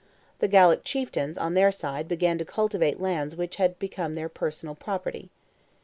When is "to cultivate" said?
2.39-2.99